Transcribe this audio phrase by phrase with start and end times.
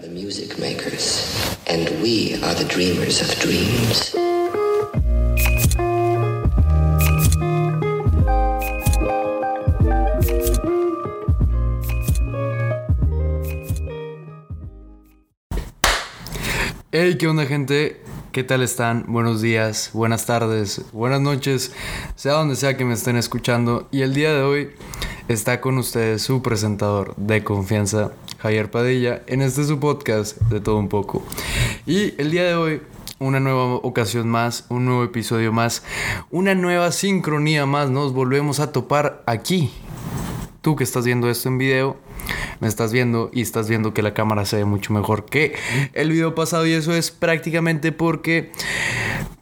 [0.00, 4.16] the music makers, and we are the dreamers of dreams.
[16.92, 18.00] Hey, ¿qué onda gente?
[18.32, 19.04] ¿Qué tal están?
[19.08, 21.72] Buenos días, buenas tardes, buenas noches,
[22.14, 23.86] sea donde sea que me estén escuchando.
[23.90, 24.70] Y el día de hoy
[25.28, 30.78] está con ustedes su presentador de confianza, Javier Padilla, en este su podcast de todo
[30.78, 31.22] un poco.
[31.86, 32.82] Y el día de hoy,
[33.18, 35.84] una nueva ocasión más, un nuevo episodio más,
[36.30, 39.70] una nueva sincronía más, nos volvemos a topar aquí.
[40.62, 41.98] Tú que estás viendo esto en video,
[42.60, 45.54] me estás viendo y estás viendo que la cámara se ve mucho mejor que
[45.92, 48.52] el video pasado y eso es prácticamente porque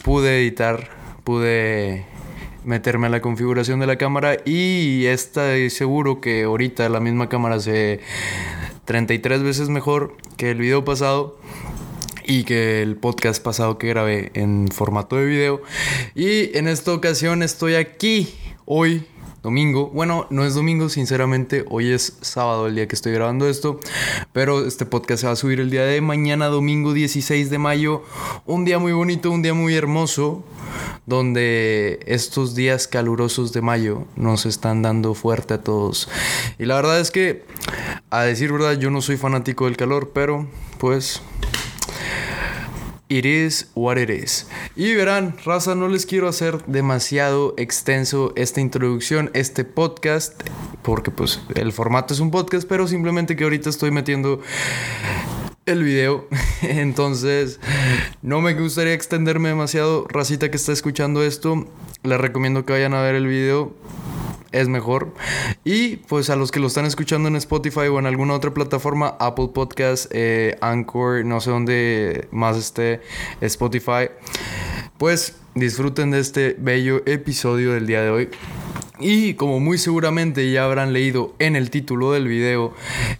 [0.02, 0.90] pude editar,
[1.22, 2.04] pude
[2.64, 7.60] meterme a la configuración de la cámara y estoy seguro que ahorita la misma cámara
[7.60, 8.00] se
[8.88, 11.36] 33 veces mejor que el video pasado
[12.24, 15.60] y que el podcast pasado que grabé en formato de video.
[16.14, 19.04] Y en esta ocasión estoy aquí hoy
[19.42, 19.88] domingo.
[19.90, 23.80] Bueno, no es domingo, sinceramente, hoy es sábado el día que estoy grabando esto,
[24.32, 28.02] pero este podcast se va a subir el día de mañana, domingo 16 de mayo.
[28.46, 30.44] Un día muy bonito, un día muy hermoso,
[31.06, 36.08] donde estos días calurosos de mayo nos están dando fuerte a todos.
[36.58, 37.44] Y la verdad es que,
[38.10, 40.46] a decir verdad, yo no soy fanático del calor, pero
[40.78, 41.22] pues
[43.10, 44.46] It is what it is.
[44.76, 50.38] Y verán, raza, no les quiero hacer demasiado extenso esta introducción, este podcast,
[50.82, 54.42] porque pues el formato es un podcast, pero simplemente que ahorita estoy metiendo
[55.64, 56.28] el video.
[56.62, 57.60] Entonces,
[58.20, 60.06] no me gustaría extenderme demasiado.
[60.08, 61.66] Racita que está escuchando esto,
[62.02, 63.72] les recomiendo que vayan a ver el video
[64.52, 65.14] es mejor.
[65.64, 69.16] Y pues a los que lo están escuchando en Spotify o en alguna otra plataforma,
[69.20, 73.00] Apple Podcast, eh, Anchor, no sé dónde más esté
[73.40, 74.10] Spotify,
[74.98, 78.28] pues disfruten de este bello episodio del día de hoy.
[79.00, 82.74] Y como muy seguramente ya habrán leído en el título del video,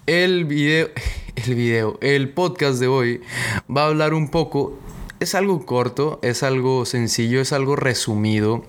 [0.06, 0.88] el video,
[1.36, 3.20] el video, el podcast de hoy
[3.74, 4.76] va a hablar un poco
[5.20, 8.64] es algo corto, es algo sencillo, es algo resumido.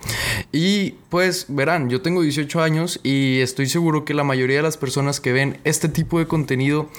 [0.52, 4.78] Y pues verán, yo tengo 18 años y estoy seguro que la mayoría de las
[4.78, 6.90] personas que ven este tipo de contenido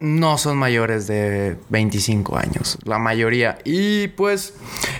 [0.00, 3.58] no son mayores de 25 años, la mayoría.
[3.64, 4.54] Y pues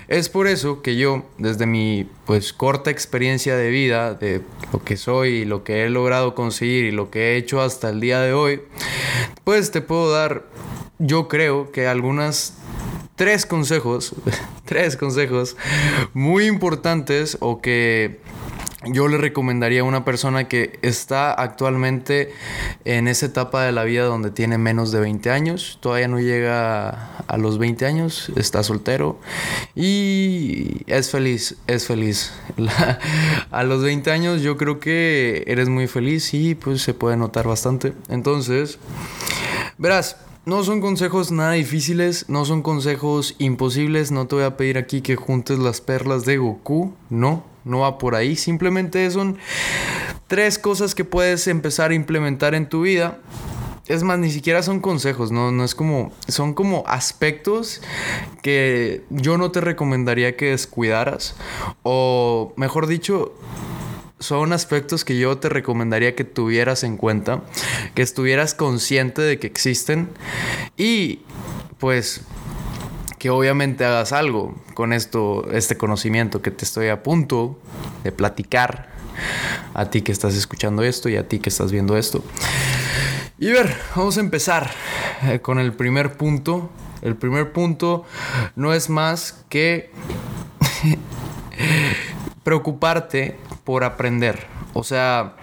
[0.09, 4.43] es por eso que yo, desde mi pues corta experiencia de vida, de
[4.73, 7.91] lo que soy y lo que he logrado conseguir y lo que he hecho hasta
[7.91, 8.63] el día de hoy,
[9.45, 10.45] pues te puedo dar,
[10.99, 12.55] yo creo que algunas
[13.19, 14.15] tres consejos,
[14.65, 15.56] tres consejos
[16.15, 18.21] muy importantes o que
[18.87, 22.33] yo le recomendaría a una persona que está actualmente
[22.84, 27.17] en esa etapa de la vida donde tiene menos de 20 años, todavía no llega
[27.27, 29.19] a los 20 años, está soltero
[29.75, 32.33] y es feliz, es feliz.
[33.51, 37.49] a los 20 años yo creo que eres muy feliz y pues se puede notar
[37.49, 37.95] bastante.
[38.09, 38.78] Entonces,
[39.77, 40.17] verás,
[40.48, 45.03] no son consejos nada difíciles, no son consejos imposibles, no te voy a pedir aquí
[45.03, 49.36] que juntes las perlas de Goku, no, no va por ahí, simplemente son
[50.26, 53.19] tres cosas que puedes empezar a implementar en tu vida.
[53.88, 57.82] Es más, ni siquiera son consejos, no, no es como, son como aspectos
[58.41, 61.36] que yo no te recomendaría que descuidaras,
[61.82, 63.34] o mejor dicho,
[64.21, 67.43] son aspectos que yo te recomendaría que tuvieras en cuenta,
[67.95, 70.09] que estuvieras consciente de que existen
[70.77, 71.21] y
[71.79, 72.23] pues
[73.19, 77.59] que obviamente hagas algo con esto, este conocimiento que te estoy a punto
[78.05, 78.89] de platicar
[79.75, 82.23] a ti que estás escuchando esto y a ti que estás viendo esto.
[83.39, 84.71] Y ver, vamos a empezar
[85.23, 86.71] eh, con el primer punto.
[87.03, 88.05] El primer punto
[88.57, 89.93] no es más que
[92.43, 93.37] preocuparte
[93.69, 94.47] por aprender.
[94.73, 95.37] O sea,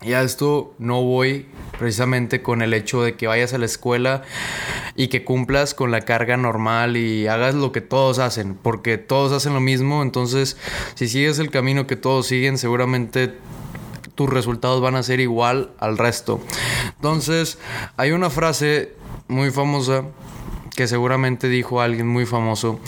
[0.00, 1.46] ya esto no voy
[1.78, 4.22] precisamente con el hecho de que vayas a la escuela
[4.96, 9.32] y que cumplas con la carga normal y hagas lo que todos hacen, porque todos
[9.32, 10.56] hacen lo mismo, entonces
[10.94, 13.34] si sigues el camino que todos siguen, seguramente
[14.14, 16.40] tus resultados van a ser igual al resto.
[16.96, 17.58] Entonces,
[17.98, 18.94] hay una frase
[19.28, 20.04] muy famosa
[20.74, 22.80] que seguramente dijo alguien muy famoso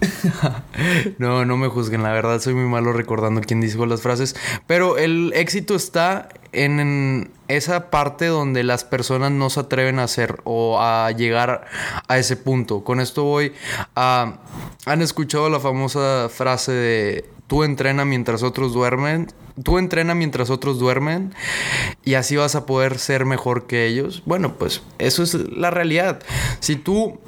[1.18, 4.36] no, no me juzguen, la verdad soy muy malo recordando quién dijo las frases,
[4.66, 10.40] pero el éxito está en, esa parte donde las personas no se atreven a hacer
[10.44, 11.66] o a llegar
[12.06, 12.84] a ese punto.
[12.84, 13.52] Con esto voy
[13.96, 14.38] a...
[14.84, 19.28] Han escuchado la famosa frase de tú entrena mientras otros duermen,
[19.62, 21.34] tú entrena mientras otros duermen
[22.04, 24.22] y así vas a poder ser mejor que ellos.
[24.26, 26.20] Bueno, pues eso es la realidad.
[26.60, 27.18] Si tú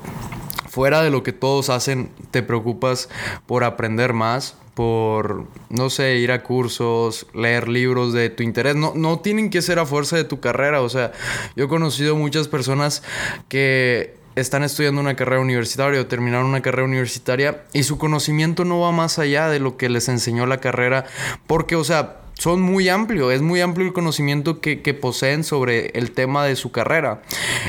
[0.70, 3.08] fuera de lo que todos hacen, te preocupas
[3.46, 8.76] por aprender más, por, no sé, ir a cursos, leer libros de tu interés.
[8.76, 10.81] No, no tienen que ser a fuerza de tu carrera.
[10.81, 11.11] O sea,
[11.56, 13.02] yo he conocido muchas personas
[13.49, 18.78] que están estudiando una carrera universitaria o terminaron una carrera universitaria y su conocimiento no
[18.78, 21.05] va más allá de lo que les enseñó la carrera.
[21.49, 26.12] Porque, o sea, son muy amplios, es muy amplio el conocimiento que, poseen sobre el
[26.12, 27.20] tema de su carrera.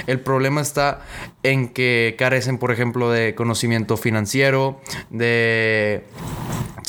[0.08, 1.02] El problema está
[1.44, 4.80] en que carecen, por ejemplo, de conocimiento financiero,
[5.10, 6.06] de,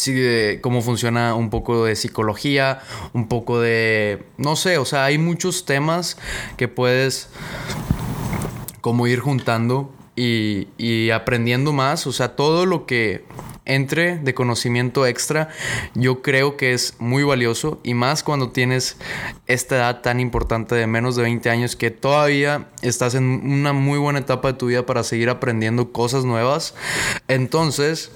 [0.07, 2.83] de cómo funciona un poco de psicología,
[3.15, 6.19] un poco de, no sé, o sea, hay muchos temas
[6.57, 7.31] que puedes
[8.81, 13.25] como ir juntando y, y aprendiendo más, o sea, todo lo que
[13.65, 15.49] entre de conocimiento extra,
[15.95, 18.97] yo creo que es muy valioso y más cuando tienes
[19.47, 23.99] esta edad tan importante de menos de 20 años que todavía estás en una muy
[23.99, 26.75] buena etapa de tu vida para seguir aprendiendo cosas nuevas.
[27.29, 28.11] Entonces,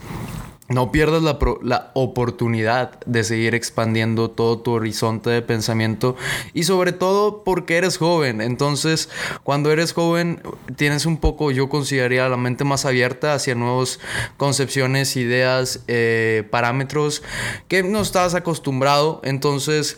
[0.69, 6.17] no pierdas la, la, oportunidad de seguir expandiendo todo tu horizonte de pensamiento
[6.55, 8.41] y sobre todo porque eres joven.
[8.41, 9.09] Entonces,
[9.45, 10.43] cuando eres joven,
[10.77, 14.01] tienes un poco, yo consideraría la mente más abierta hacia nuevas
[14.37, 17.23] concepciones, ideas, eh, parámetros
[17.69, 19.21] que no estás acostumbrado.
[19.25, 19.97] Entonces,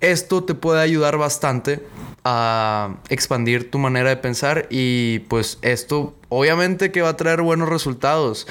[0.00, 1.80] esto te puede ayudar bastante
[2.24, 7.68] a expandir tu manera de pensar y pues esto obviamente que va a traer buenos
[7.68, 8.46] resultados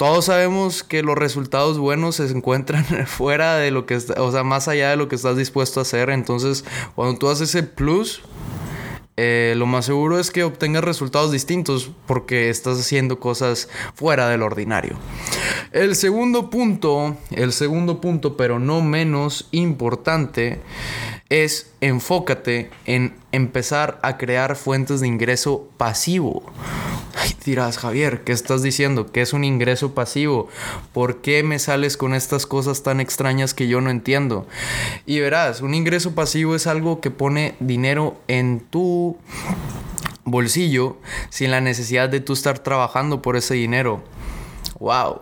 [0.00, 4.66] todos sabemos que los resultados buenos se encuentran fuera de lo que, o sea, más
[4.66, 6.08] allá de lo que estás dispuesto a hacer.
[6.08, 6.64] Entonces,
[6.94, 8.22] cuando tú haces ese plus,
[9.18, 14.40] eh, lo más seguro es que obtengas resultados distintos porque estás haciendo cosas fuera del
[14.40, 14.96] ordinario.
[15.70, 20.62] El segundo punto, el segundo punto, pero no menos importante,
[21.28, 26.42] es enfócate en empezar a crear fuentes de ingreso pasivo.
[27.22, 29.12] Ay, dirás, Javier, ¿qué estás diciendo?
[29.12, 30.48] ¿Qué es un ingreso pasivo?
[30.94, 34.46] ¿Por qué me sales con estas cosas tan extrañas que yo no entiendo?
[35.04, 39.18] Y verás, un ingreso pasivo es algo que pone dinero en tu
[40.24, 40.96] bolsillo
[41.28, 44.02] sin la necesidad de tú estar trabajando por ese dinero.
[44.78, 45.20] ¡Wow!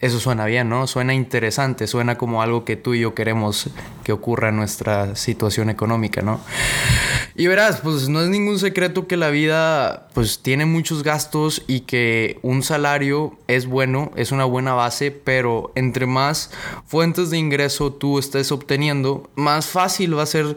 [0.00, 0.86] Eso suena bien, ¿no?
[0.86, 3.68] Suena interesante, suena como algo que tú y yo queremos
[4.02, 6.40] que ocurra en nuestra situación económica, ¿no?
[7.34, 11.80] Y verás, pues no es ningún secreto que la vida pues tiene muchos gastos y
[11.80, 16.50] que un salario es bueno, es una buena base, pero entre más
[16.86, 20.56] fuentes de ingreso tú estés obteniendo, más fácil va a ser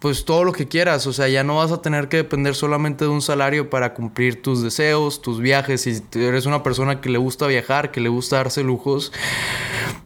[0.00, 3.04] pues todo lo que quieras, o sea, ya no vas a tener que depender solamente
[3.04, 7.18] de un salario para cumplir tus deseos, tus viajes, si eres una persona que le
[7.18, 8.62] gusta viajar, que le gusta darse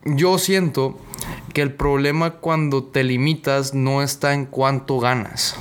[0.05, 0.99] Yo siento
[1.53, 5.57] que el problema cuando te limitas no está en cuánto ganas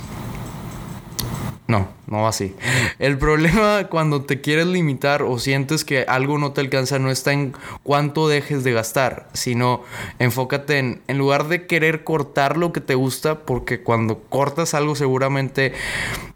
[1.68, 2.54] no, no así.
[3.00, 7.32] El problema cuando te quieres limitar o sientes que algo no te alcanza no está
[7.32, 9.82] en cuánto dejes de gastar, sino
[10.20, 14.94] enfócate en, en lugar de querer cortar lo que te gusta, porque cuando cortas algo
[14.94, 15.72] seguramente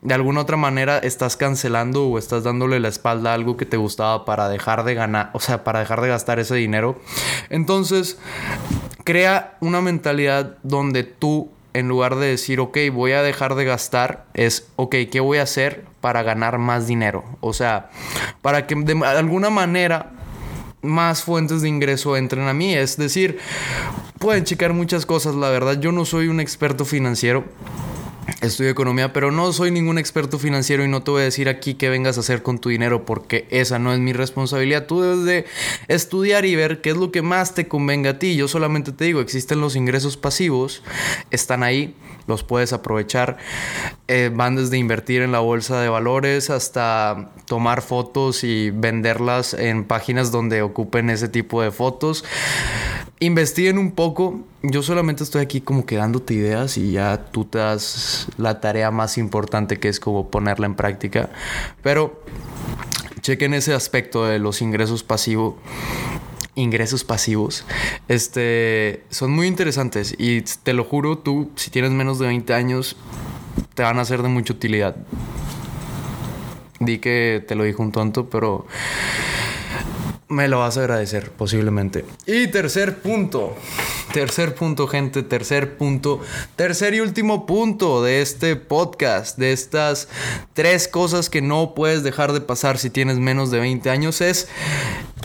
[0.03, 3.77] de alguna otra manera estás cancelando o estás dándole la espalda a algo que te
[3.77, 6.99] gustaba para dejar de ganar, o sea, para dejar de gastar ese dinero.
[7.51, 8.19] Entonces,
[9.05, 14.27] crea una mentalidad donde tú en lugar de decir, ok, voy a dejar de gastar,
[14.35, 17.25] es, ok, ¿qué voy a hacer para ganar más dinero?
[17.41, 17.91] O sea,
[18.43, 20.13] para que de alguna manera
[20.83, 22.75] más fuentes de ingreso entren a mí.
[22.75, 23.39] Es decir,
[24.19, 27.45] pueden checar muchas cosas, la verdad, yo no soy un experto financiero
[28.41, 31.75] estudio economía, pero no soy ningún experto financiero y no te voy a decir aquí
[31.75, 34.87] qué vengas a hacer con tu dinero porque esa no es mi responsabilidad.
[34.87, 35.45] Tú debes de
[35.89, 38.37] estudiar y ver qué es lo que más te convenga a ti.
[38.37, 40.83] Yo solamente te digo, existen los ingresos pasivos,
[41.31, 41.95] están ahí,
[42.27, 43.39] los puedes aprovechar.
[44.09, 49.85] Eh, van desde invertir en la bolsa de valores hasta tomar fotos y venderlas en
[49.85, 52.25] páginas donde ocupen ese tipo de fotos
[53.21, 54.41] investiguen un poco.
[54.63, 58.91] Yo solamente estoy aquí como que dándote ideas y ya tú te das la tarea
[58.91, 61.31] más importante que es como ponerla en práctica.
[61.83, 62.23] Pero
[63.21, 65.55] chequen ese aspecto de los ingresos pasivos.
[66.55, 67.65] Ingresos pasivos.
[68.09, 72.97] Este son muy interesantes y te lo juro, tú, si tienes menos de 20 años,
[73.75, 74.97] te van a ser de mucha utilidad.
[76.81, 78.67] Di que te lo dijo un tonto, pero
[80.31, 82.05] me lo vas a agradecer, posiblemente.
[82.25, 83.57] Y tercer punto.
[84.13, 85.25] Tercer punto, gente.
[85.25, 86.21] Tercer punto.
[86.55, 89.37] Tercer y último punto de este podcast.
[89.37, 90.09] De estas
[90.55, 94.21] tres cosas que no puedes dejar de pasar si tienes menos de 20 años.
[94.21, 94.49] Es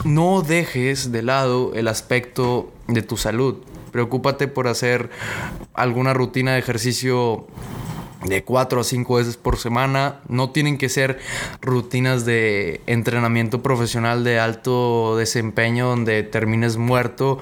[0.03, 3.57] no dejes de lado el aspecto de tu salud.
[3.91, 5.11] Preocúpate por hacer
[5.75, 7.45] alguna rutina de ejercicio
[8.25, 10.19] de cuatro a cinco veces por semana.
[10.27, 11.19] No tienen que ser
[11.61, 17.39] rutinas de entrenamiento profesional de alto desempeño donde termines muerto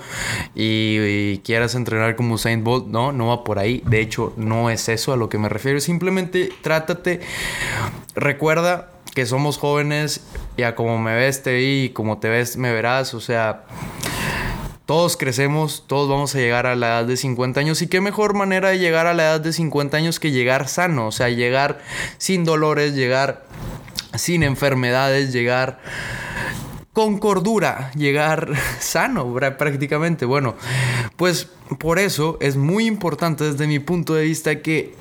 [0.56, 2.88] y, quieras entrenar como Saint Bolt.
[2.88, 3.82] No, no va por ahí.
[3.86, 5.80] De hecho, no es eso a lo que me refiero.
[5.80, 7.22] Simplemente trátate.
[8.16, 10.22] Recuerda que somos jóvenes.
[10.58, 13.14] Ya como me ves te vi y como te ves me verás.
[13.14, 13.66] O sea
[14.86, 18.34] todos crecemos, todos vamos a llegar a la edad de 50 años y qué mejor
[18.34, 21.80] manera de llegar a la edad de 50 años que llegar sano, o sea, llegar
[22.18, 23.46] sin dolores, llegar
[24.16, 25.80] sin enfermedades, llegar
[26.92, 30.26] con cordura, llegar sano prácticamente.
[30.26, 30.56] Bueno,
[31.16, 31.48] pues
[31.80, 34.94] por eso es muy importante desde mi punto de vista que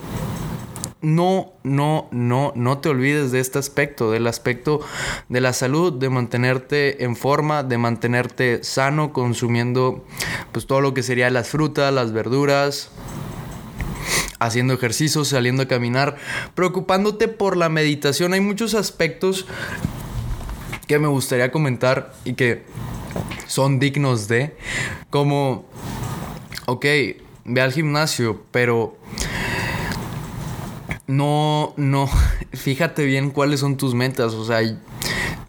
[1.02, 4.80] no, no, no, no te olvides de este aspecto, del aspecto
[5.28, 10.04] de la salud, de mantenerte en forma, de mantenerte sano, consumiendo
[10.52, 12.90] pues todo lo que sería las frutas, las verduras,
[14.38, 16.16] haciendo ejercicio, saliendo a caminar,
[16.54, 18.32] preocupándote por la meditación.
[18.32, 19.46] Hay muchos aspectos
[20.86, 22.62] que me gustaría comentar y que
[23.48, 24.56] son dignos de,
[25.10, 25.64] como,
[26.66, 26.86] ok,
[27.44, 28.96] ve al gimnasio, pero
[31.06, 32.08] no, no,
[32.52, 34.60] fíjate bien cuáles son tus metas, o sea,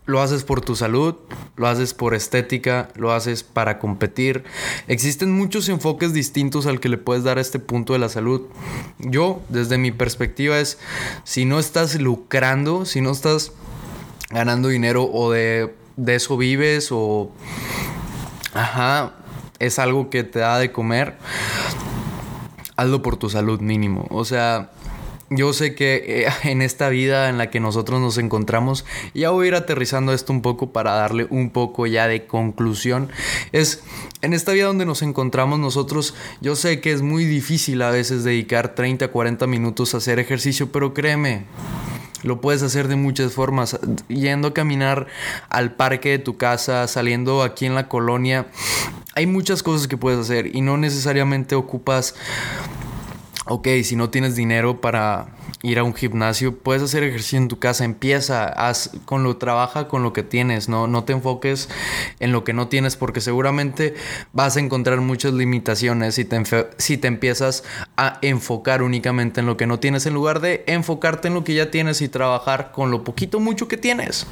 [0.06, 1.16] lo haces por tu salud,
[1.56, 4.44] lo haces por estética, lo haces para competir.
[4.88, 8.42] Existen muchos enfoques distintos al que le puedes dar a este punto de la salud.
[9.00, 10.78] Yo, desde mi perspectiva, es
[11.24, 13.54] si no estás lucrando, si no estás
[14.30, 17.32] ganando dinero o de, de eso vives o...
[18.54, 19.14] Ajá,
[19.60, 21.18] es algo que te da de comer,
[22.76, 24.06] hazlo por tu salud mínimo.
[24.10, 24.72] O sea,
[25.36, 29.46] yo sé que eh, en esta vida en la que nosotros nos encontramos, ya voy
[29.46, 33.10] a ir aterrizando esto un poco para darle un poco ya de conclusión,
[33.52, 33.84] es
[34.22, 38.24] en esta vida donde nos encontramos nosotros, yo sé que es muy difícil a veces
[38.24, 41.46] dedicar 30, 40 minutos a hacer ejercicio, pero créeme,
[42.24, 45.08] lo puedes hacer de muchas formas, yendo a caminar
[45.50, 48.48] al parque de tu casa, saliendo aquí en la colonia.
[49.14, 52.16] Hay muchas cosas que puedes hacer y no necesariamente ocupas
[53.46, 55.28] ok, si no tienes dinero para
[55.62, 59.88] ir a un gimnasio, puedes hacer ejercicio en tu casa, empieza, haz con lo trabaja
[59.88, 61.70] con lo que tienes, no no te enfoques
[62.20, 63.96] en lo que no tienes porque seguramente
[64.34, 66.42] vas a encontrar muchas limitaciones si te
[66.78, 67.64] si te empiezas
[67.98, 71.54] a enfocar únicamente en lo que no tienes en lugar de enfocarte en lo que
[71.54, 74.28] ya tienes y trabajar con lo poquito mucho que tienes.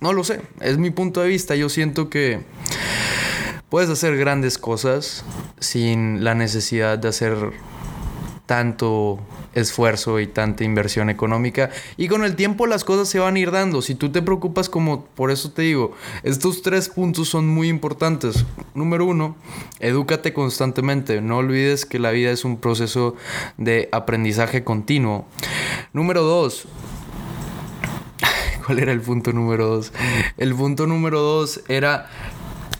[0.00, 2.40] No lo sé, es mi punto de vista, yo siento que
[3.68, 5.24] puedes hacer grandes cosas
[5.60, 7.52] sin la necesidad de hacer
[8.46, 9.18] tanto
[9.54, 13.50] esfuerzo y tanta inversión económica y con el tiempo las cosas se van a ir
[13.50, 13.80] dando.
[13.82, 18.44] Si tú te preocupas como, por eso te digo, estos tres puntos son muy importantes.
[18.74, 19.36] Número uno,
[19.80, 21.20] edúcate constantemente.
[21.20, 23.16] No olvides que la vida es un proceso
[23.56, 25.26] de aprendizaje continuo.
[25.92, 26.66] Número dos,
[28.66, 29.92] ¿cuál era el punto número dos?
[30.36, 32.10] El punto número dos era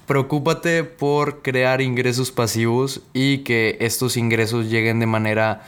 [0.07, 5.63] Preocúpate por crear ingresos pasivos y que estos ingresos lleguen de manera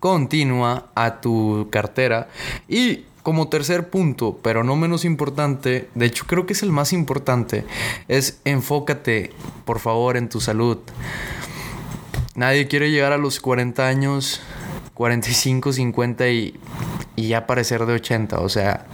[0.00, 2.28] continua a tu cartera.
[2.68, 6.92] Y como tercer punto, pero no menos importante, de hecho creo que es el más
[6.92, 7.64] importante,
[8.08, 9.30] es enfócate,
[9.64, 10.78] por favor, en tu salud.
[12.34, 14.40] Nadie quiere llegar a los 40 años,
[14.94, 16.54] 45, 50 y,
[17.16, 18.40] y ya parecer de 80.
[18.40, 18.86] O sea,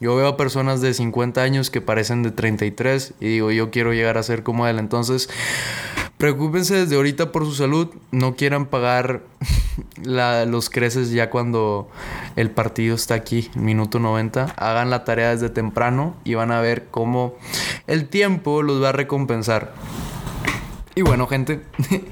[0.00, 3.92] yo veo a personas de 50 años que parecen de 33 y digo, yo quiero
[3.92, 4.78] llegar a ser como él.
[4.78, 5.28] Entonces,
[6.18, 7.88] preocúpense desde ahorita por su salud.
[8.10, 9.22] No quieran pagar
[10.04, 11.88] los creces ya cuando
[12.36, 14.54] el partido está aquí, minuto 90.
[14.56, 17.34] Hagan la tarea desde temprano y van a ver cómo
[17.86, 19.72] el tiempo los va a recompensar.
[20.94, 21.62] Y bueno, gente,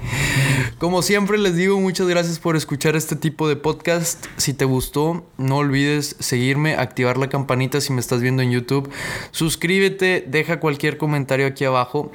[0.79, 4.27] como siempre les digo, muchas gracias por escuchar este tipo de podcast.
[4.37, 8.91] Si te gustó, no olvides seguirme, activar la campanita si me estás viendo en YouTube.
[9.31, 12.13] Suscríbete, deja cualquier comentario aquí abajo.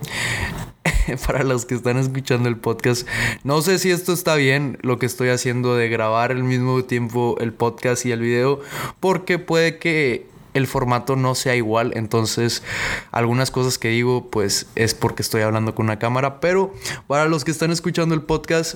[1.27, 3.07] Para los que están escuchando el podcast,
[3.43, 7.38] no sé si esto está bien, lo que estoy haciendo de grabar al mismo tiempo
[7.39, 8.59] el podcast y el video,
[9.00, 11.91] porque puede que el formato no sea igual.
[11.95, 12.63] Entonces,
[13.12, 16.39] algunas cosas que digo, pues es porque estoy hablando con una cámara.
[16.39, 16.74] Pero
[17.05, 18.75] para los que están escuchando el podcast,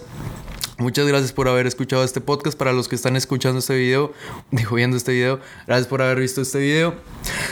[0.79, 2.57] Muchas gracias por haber escuchado este podcast.
[2.57, 4.13] Para los que están escuchando este video,
[4.51, 6.93] digo viendo este video, gracias por haber visto este video.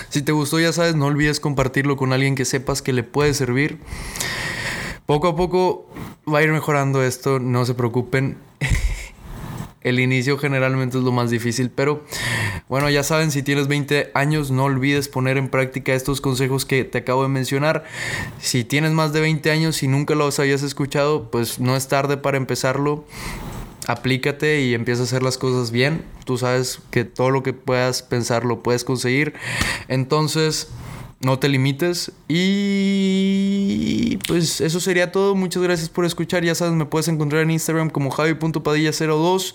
[0.08, 3.34] Si te gustó, ya sabes, no olvides compartirlo con alguien que sepas que le puede
[3.34, 3.80] servir.
[5.06, 5.90] Poco a poco
[6.34, 8.38] va a ir mejorando esto, no se preocupen.
[9.82, 12.06] El inicio generalmente es lo más difícil, pero
[12.70, 16.84] Bueno, ya saben, si tienes 20 años, no olvides poner en práctica estos consejos que
[16.84, 17.86] te acabo de mencionar.
[18.40, 22.18] Si tienes más de 20 años y nunca los habías escuchado, pues no es tarde
[22.18, 23.06] para empezarlo
[23.88, 26.04] aplícate y empieza a hacer las cosas bien.
[26.26, 29.34] Tú sabes que todo lo que puedas pensar lo puedes conseguir.
[29.88, 30.70] Entonces,
[31.20, 32.12] no te limites.
[32.28, 35.36] Y pues eso sería todo.
[35.36, 36.44] Muchas gracias por escuchar.
[36.44, 39.54] Ya sabes, me puedes encontrar en Instagram como javi.padilla02.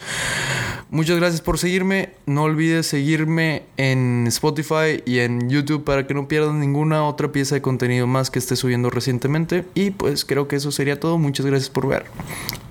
[0.90, 2.10] Muchas gracias por seguirme.
[2.26, 7.54] No olvides seguirme en Spotify y en YouTube para que no pierdas ninguna otra pieza
[7.54, 9.64] de contenido más que esté subiendo recientemente.
[9.74, 11.18] Y pues creo que eso sería todo.
[11.18, 12.06] Muchas gracias por ver.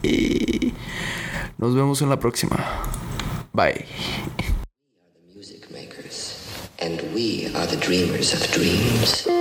[0.04, 0.74] Y
[1.58, 2.58] nos vemos en la próxima.
[3.54, 3.86] Bye.
[6.82, 9.41] And we are the dreamers of dreams.